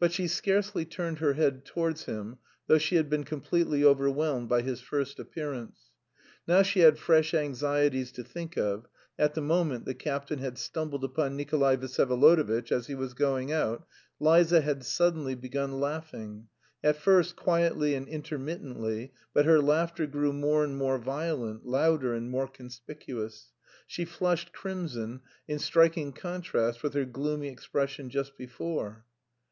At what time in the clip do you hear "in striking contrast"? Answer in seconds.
25.48-26.82